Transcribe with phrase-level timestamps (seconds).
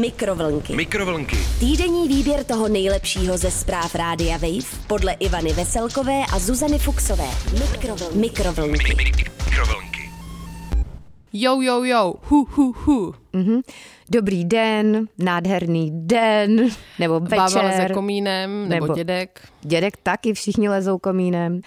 [0.00, 0.76] Mikrovlnky.
[0.76, 1.36] Mikrovlnky.
[1.60, 7.24] Týdenní výběr toho nejlepšího ze zpráv Rádia Wave podle Ivany Veselkové a Zuzany Fuxové.
[7.60, 8.18] Mikrovlnky.
[8.18, 8.94] Mikrovlnky.
[9.50, 10.10] Mikrovlnky.
[11.32, 13.12] Jo, jo, jo, hu, hu, hu.
[14.10, 16.68] Dobrý den, nádherný den,
[16.98, 17.92] nebo Bába leze večer.
[17.92, 19.48] komínem, nebo, Nebo- dědek.
[19.62, 21.60] Dědek taky, všichni lezou komínem.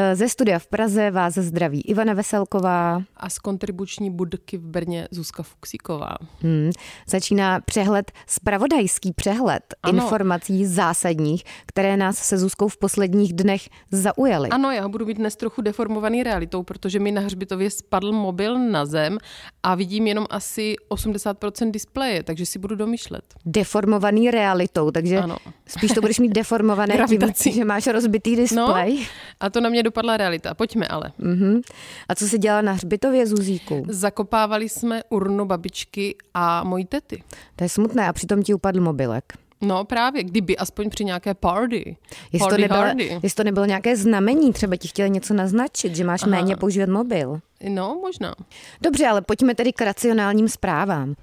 [0.00, 3.02] Eh, Ze studia v Praze vás zdraví Ivana Veselková.
[3.16, 6.16] A z kontribuční budky v Brně Zuzka Fuxíková.
[6.42, 6.70] Hmm.
[7.08, 10.02] Začíná přehled, spravodajský přehled Ano.
[10.02, 14.48] informací zásadních, které nás se Zuzkou v posledních dnech zaujaly.
[14.48, 18.86] Ano, já budu mít dnes trochu deformovaný realitou, protože mi na hřbitově spadl mobil na
[18.86, 19.18] zem
[19.62, 23.24] a vidím jenom asi 80% displeje, takže si budu domýšlet.
[23.46, 25.36] Deformovaný realitou, takže Ano.
[25.66, 28.96] spíš to budeš mít deformované tím, že máš rozbitý displej.
[28.98, 29.04] No,
[29.40, 30.54] a to na mě dopadla realita.
[30.54, 31.12] Pojďme ale.
[31.18, 31.60] Mhm.
[32.08, 33.84] A co se dělá na hřbitově Zuzíku?
[33.88, 37.22] Zakopávali jsme urnu babičky a mojí tety.
[37.56, 39.24] To je smutné a přitom ti upadl mobilek.
[39.60, 41.96] No právě, kdyby aspoň při nějaké party.
[42.32, 43.18] Jestli to, Party nebylo, hardy.
[43.22, 46.30] jestli to nebylo nějaké znamení, třeba ti chtěli něco naznačit, že máš Aha.
[46.30, 47.40] méně používat mobil.
[47.68, 48.34] No, možná.
[48.80, 51.14] Dobře, ale pojďme tedy k racionálním zprávám.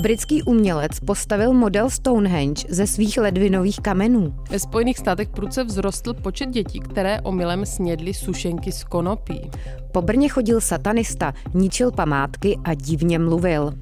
[0.00, 4.34] Britský umělec postavil model Stonehenge ze svých ledvinových kamenů.
[4.50, 9.50] Ve Spojených státech prudce vzrostl počet dětí, které omylem snědly sušenky z konopí.
[9.92, 13.72] Po Brně chodil satanista, ničil památky a divně mluvil.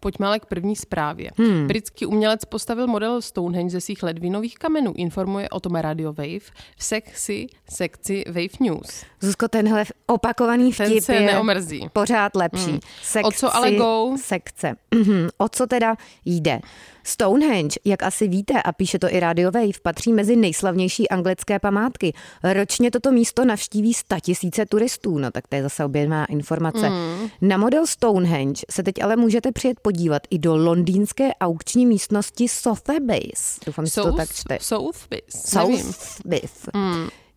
[0.00, 1.30] Pojďme ale k první zprávě.
[1.36, 1.66] Hmm.
[1.66, 4.92] Britský umělec postavil model Stonehenge ze svých ledvinových kamenů.
[4.96, 6.38] Informuje o tom Radio Wave
[6.76, 9.04] v sekci, sekci Wave News.
[9.20, 11.88] Zuzko, tenhle opakovaný Ten vtip se je neomrzí.
[11.92, 12.70] pořád lepší.
[12.70, 12.80] Hmm.
[13.02, 14.12] Sekci, O co ale go?
[14.20, 14.76] Sekce.
[14.94, 15.28] Mhm.
[15.38, 16.60] O co teda jde?
[17.04, 22.12] Stonehenge, jak asi víte, a píše to i Radio Wave, patří mezi nejslavnější anglické památky.
[22.44, 26.88] Ročně toto místo navštíví tisíce turistů, no tak to je zase obědná informace.
[26.88, 27.28] Hmm.
[27.40, 33.58] Na model Stonehenge se teď ale můžete přijet podívat i do londýnské aukční místnosti Sotheby's.
[33.66, 34.58] Doufám, že to tak čte.
[34.60, 35.42] Sotheby's.
[35.46, 36.68] Sotheby's.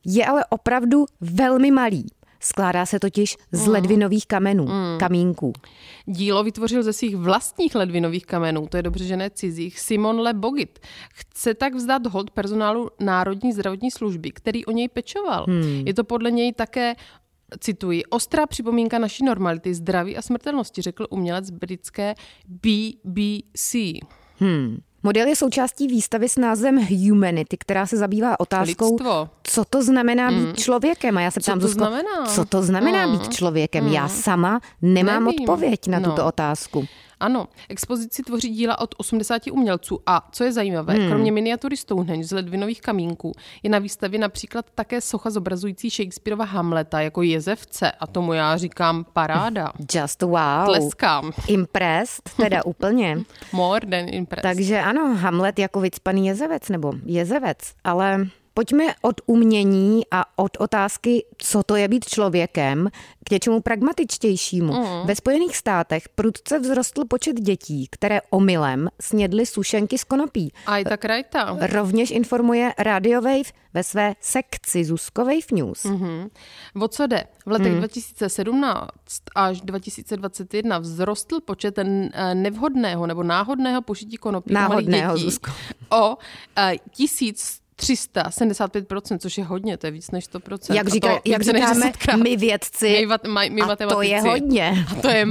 [0.05, 2.05] Je ale opravdu velmi malý.
[2.43, 4.97] Skládá se totiž z ledvinových kamenů, Hmm.
[4.99, 5.53] kamínků.
[6.05, 10.33] Dílo vytvořil ze svých vlastních ledvinových kamenů, to je dobře, že ne cizích, Simon Le
[10.33, 10.79] Bogit.
[11.13, 15.45] Chce tak vzdát hold personálu Národní zdravotní služby, který o něj pečoval.
[15.47, 15.83] Hmm.
[15.87, 16.95] Je to podle něj také
[17.59, 22.15] Cituji, ostrá připomínka naší normality, zdraví a smrtelnosti, řekl umělec britské
[22.47, 23.75] BBC.
[24.37, 24.77] Hmm.
[25.03, 29.29] Model je součástí výstavy s názvem Humanity, která se zabývá otázkou, Lidstvo.
[29.43, 31.17] co to znamená být člověkem.
[31.17, 32.25] A já se ptám, to Zuzko, znamená?
[32.25, 33.17] co to znamená Mm.
[33.17, 33.87] být člověkem?
[33.87, 35.39] Já sama nemám Nevím.
[35.41, 36.09] odpověď na No.
[36.09, 36.85] tuto otázku.
[37.23, 41.07] Ano, expozici tvoří díla od 80 umělců a co je zajímavé, hmm.
[41.07, 43.31] kromě miniatury Stonehenge z ledvinových kamínků
[43.63, 49.05] je na výstavě například také socha zobrazující Shakespeareova Hamleta jako jezevce a tomu já říkám
[49.13, 49.71] paráda.
[49.95, 50.65] Just wow.
[50.65, 51.31] Tleskám.
[51.47, 53.17] Impressed, teda úplně.
[53.51, 54.43] More than impressed.
[54.43, 61.25] Takže ano, Hamlet jako vycpaný jezevec nebo jezevec, ale Pojďme od umění a od otázky,
[61.37, 62.89] co to je být člověkem,
[63.23, 64.73] k něčemu pragmatičtějšímu.
[64.73, 65.07] Mm.
[65.07, 70.53] Ve Spojených státech prudce vzrostl počet dětí, které omylem snědly sušenky z konopí.
[70.65, 71.57] A je tak rajta.
[71.61, 75.83] Rovněž informuje Radio Wave ve své sekci Zuzko Wave News.
[75.83, 76.29] Mm-hmm.
[76.81, 77.23] O co jde?
[77.45, 77.77] V letech mm.
[77.77, 78.91] 2017
[79.35, 85.51] až 2021 vzrostl počet eh, nevhodného nebo náhodného požití konopí náhodného, u malých dětí Zuzko.
[85.89, 86.17] o
[86.57, 90.75] eh, 1100 375%, což je hodně, to je víc než 100%.
[90.75, 91.91] Jak, říká, to, jak říkáme
[92.23, 94.85] my vědci, my, my, my a to je hodně.
[94.91, 95.25] A to je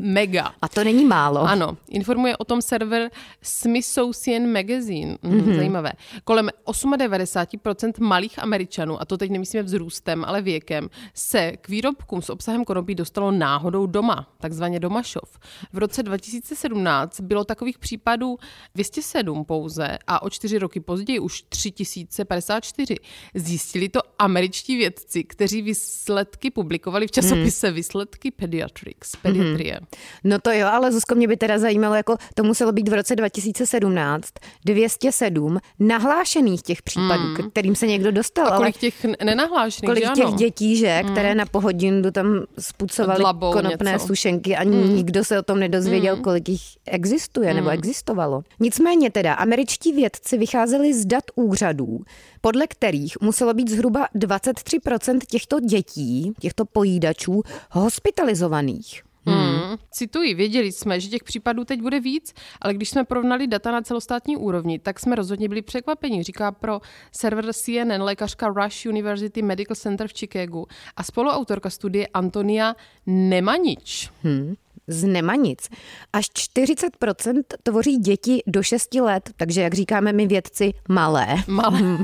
[0.00, 0.54] mega.
[0.62, 1.40] A to není málo.
[1.40, 3.10] Ano, informuje o tom server
[3.42, 5.16] Smithsonian Magazine.
[5.22, 5.40] Mm, Mhm.
[5.40, 5.56] mm-hmm.
[5.56, 5.92] Zajímavé.
[6.24, 6.48] Kolem
[6.96, 12.64] 98% malých Američanů, a to teď nemyslíme vzrůstem, ale věkem, se k výrobkům s obsahem
[12.64, 15.38] konopí dostalo náhodou doma, takzvaně domašov.
[15.72, 18.36] V roce 2017 bylo takových případů
[18.74, 22.96] 207 pouze a o čtyři roky později už 3054.
[23.34, 27.74] Zjistili to američtí vědci, kteří výsledky publikovali v časopise Mhm.
[27.76, 29.80] Výsledky Pediatrics, pediatrie.
[30.24, 33.16] No to jo, ale Zuzko, mě by teda zajímalo, jako to muselo být v roce
[33.16, 34.28] 2017
[34.64, 37.50] 207 nahlášených těch případů, mm.
[37.50, 38.46] kterým se někdo dostal.
[38.46, 40.36] A ale kolik těch n- nenahlášených, kolik že těch ano?
[40.36, 44.06] dětí, že, které na pohodinu tam spucovali Dlabou konopné něco.
[44.06, 48.42] sušenky a nikdo se o tom nedozvěděl, kolik jich existuje nebo existovalo.
[48.60, 52.00] Nicméně teda američtí vědci vycházeli z dat úřadů,
[52.40, 59.02] podle kterých muselo být zhruba 23% těchto dětí, těchto pojídačů, hospitalizovaných.
[59.26, 59.78] Hmm.
[59.90, 63.82] Cituji, věděli jsme, že těch případů teď bude víc, ale když jsme porovnali data na
[63.82, 66.80] celostátní úrovni, tak jsme rozhodně byli překvapeni, říká pro
[67.12, 70.66] server CNN lékařka Rush University Medical Center v Chicagu
[70.96, 72.76] a spoluautorka studie Antonia
[73.06, 74.10] Nemanič.
[74.22, 74.54] Hmm.
[74.86, 75.68] z Nemanic.
[76.12, 81.26] Až 40% tvoří děti do 6 let, takže jak říkáme my vědci, malé.
[81.46, 81.98] Malé.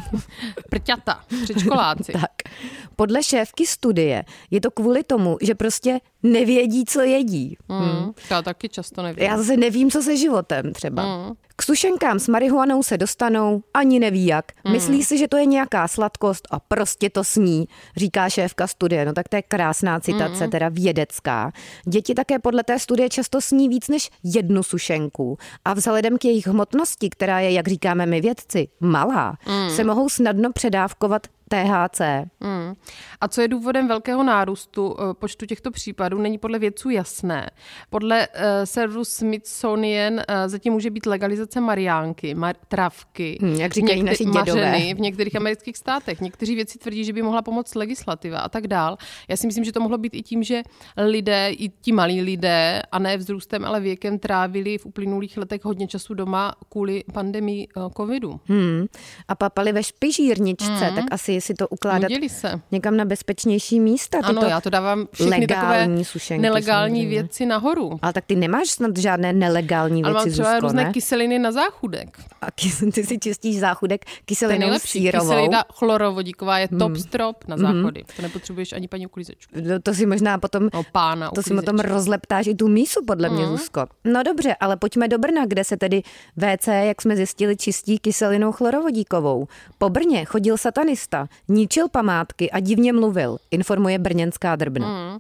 [0.71, 2.13] Prťata, předškoláci.
[2.21, 2.31] tak.
[2.97, 7.57] Podle šéfky studie je to kvůli tomu, že prostě nevědí, co jedí.
[7.69, 9.25] Mm, já taky často nevím.
[9.25, 11.17] Já zase nevím, co se životem třeba.
[11.17, 11.33] Mm.
[11.57, 14.45] K sušenkám s marihuanou se dostanou, ani neví jak.
[14.65, 14.73] Mm.
[14.73, 19.05] Myslí si, že to je nějaká sladkost a prostě to sní, říká šéfka studie.
[19.05, 20.51] No tak to je krásná citace, mm.
[20.51, 21.53] teda vědecká.
[21.87, 26.47] Děti také podle té studie často sní víc než jednu sušenku a vzhledem k jejich
[26.47, 29.71] hmotnosti, která je, jak říkáme my vědci, malá, mm.
[29.71, 32.01] se mohou snadno předávkovat THC.
[32.41, 32.75] Hmm.
[33.21, 37.51] A co je důvodem velkého nárůstu eh, počtu těchto případů, není podle vědců jasné.
[37.91, 44.03] Podle uh, serveru Smithsonian uh, zatím může být legalizace mariánky, mar- travky, hmm, jak říkají
[44.03, 46.21] naši mařeny v některých amerických státech.
[46.21, 48.97] Někteří vědci tvrdí, že by mohla pomoct legislativa a tak dál.
[49.29, 50.63] Já si myslím, že to mohlo být i tím, že
[50.97, 55.89] lidé, i ti malí lidé, a ne vzrůstem, ale věkem, trávili v uplynulých letech hodně
[55.89, 58.41] času doma kvůli pandemii uh, covidu.
[58.45, 58.87] Hmm.
[59.29, 60.95] A papali ve špižírničce, hmm.
[60.95, 62.61] tak asi si to ukládat se.
[62.73, 64.19] někam na bezpečnější místa.
[64.23, 67.23] Ano, já to dávám všechny legální takové sušenky, nelegální samozřejmě.
[67.23, 67.99] věci nahoru.
[68.03, 70.93] Ale tak ty nemáš snad žádné nelegální věci, Ale mám třeba Zuzko, různé ne?
[70.93, 72.19] kyseliny na záchudek.
[72.41, 75.31] A kys- ty si čistíš záchudek kyselinou sírovou.
[75.31, 76.97] Kyselina chlorovodíková je top hmm.
[76.97, 78.01] strop na záchody.
[78.01, 78.17] Hmm.
[78.17, 79.55] To nepotřebuješ ani paní uklízečku.
[79.55, 83.29] To, to si možná potom, no, pána to si potom rozleptáš i tu mísu, podle
[83.29, 83.57] mě, hmm.
[83.57, 83.87] Zuzko.
[84.05, 86.03] No dobře, ale pojďme do Brna, kde se tedy
[86.37, 89.49] WC, jak jsme zjistili, čistí kyselinou chlorovodíkovou.
[89.79, 94.89] Po Brně chodil satanista, ničil památky a divně mluvil, informuje brněnská drbna.
[94.89, 95.19] Mm.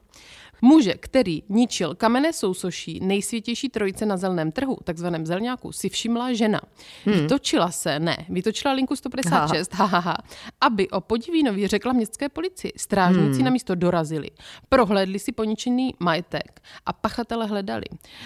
[0.62, 6.60] Muže, který ničil kamenné sousoší nejsvětější trojice na zelném trhu, takzvaném zelňáku, si všimla žena.
[7.04, 7.14] Hmm.
[7.14, 9.84] Vytočila se, ne, vytočila linku 156, ha.
[9.84, 10.16] Ha, ha,
[10.60, 12.72] aby o Podivínovi řekla městské policii.
[12.76, 13.44] Strážníci hmm.
[13.44, 14.30] na místo dorazili,
[14.68, 17.84] prohlédli si poničený majetek a pachatele hledali.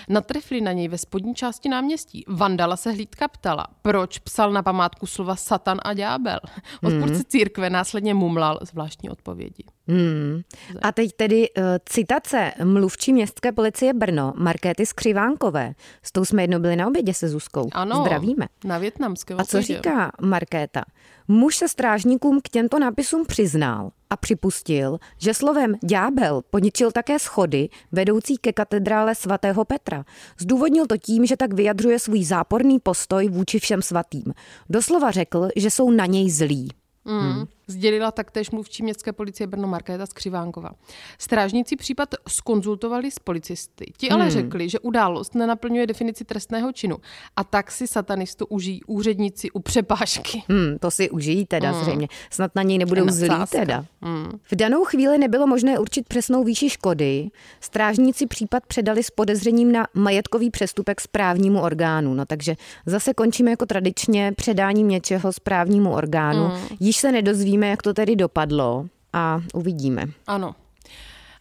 [0.08, 2.24] Natrefli na něj ve spodní části náměstí.
[2.28, 6.40] Vandala se hlídka ptala, proč psal na památku slova satan a ďábel.
[6.82, 7.24] Odpůrce hmm.
[7.28, 9.64] církve následně mumlal zvláštní odpovědi.
[9.88, 10.40] Hmm.
[10.82, 15.74] A teď tedy uh, citace mluvčí městské policie Brno, Markéty Skřivánkové.
[16.02, 17.68] S tou jsme jednou byli na obědě se Zuzkou.
[17.72, 18.46] Ano, Zdravíme.
[18.64, 19.40] na větnamského.
[19.40, 20.84] A co říká Markéta?
[21.28, 27.68] Muž se strážníkům k těmto nápisům přiznal a připustil, že slovem ďábel poničil také schody
[27.92, 30.04] vedoucí ke katedrále svatého Petra.
[30.40, 34.24] Zdůvodnil to tím, že tak vyjadřuje svůj záporný postoj vůči všem svatým.
[34.70, 36.68] Doslova řekl, že jsou na něj zlí.
[37.04, 37.20] Mm.
[37.20, 37.44] Hmm.
[37.66, 40.70] Sdělila taktéž mluvčí městské policie Brno Markéta Skřivánkova.
[41.18, 43.92] Strážníci případ skonzultovali s policisty.
[43.96, 44.30] Ti ale hmm.
[44.30, 46.96] řekli, že událost nenaplňuje definici trestného činu
[47.36, 50.42] a tak si satanistu užijí úředníci u přepážky.
[50.48, 51.82] Hmm, to si užijí teda hmm.
[51.82, 52.08] zřejmě.
[52.30, 53.84] Snad na něj nebudou zlí teda.
[54.02, 54.30] Hmm.
[54.44, 57.30] V danou chvíli nebylo možné určit přesnou výši škody.
[57.60, 62.14] Strážníci případ předali s podezřením na majetkový přestupek správnímu orgánu.
[62.14, 62.56] No takže
[62.86, 66.44] zase končíme jako tradičně předáním něčeho správnímu orgánu.
[66.44, 66.66] Hmm.
[66.80, 70.06] Již se nedozví uvidíme, jak to tedy dopadlo a uvidíme.
[70.26, 70.54] Ano.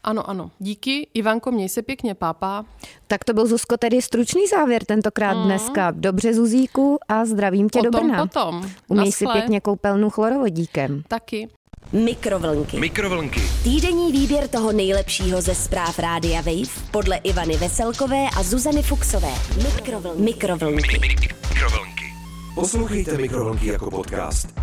[0.03, 0.51] Ano, ano.
[0.59, 2.65] Díky, Ivanko, měj se pěkně, pápa.
[3.07, 5.43] Tak to byl Zuzko tedy stručný závěr tentokrát mm.
[5.43, 5.91] dneska.
[5.91, 8.27] Dobře, Zuzíku, a zdravím tě potom, do Brna.
[8.27, 11.03] Potom, Uměj si pěkně koupelnu chlorovodíkem.
[11.07, 11.49] Taky.
[11.93, 12.79] Mikrovlnky.
[12.79, 13.41] Mikrovlnky.
[13.63, 19.33] Týdenní výběr toho nejlepšího ze zpráv Rádia Wave podle Ivany Veselkové a Zuzany Fuxové.
[19.63, 20.21] Mikrovlnky.
[20.21, 20.99] Mikrovlnky.
[20.99, 22.13] Mikrovlnky.
[22.55, 24.62] Poslouchejte Mikrovlnky jako podcast.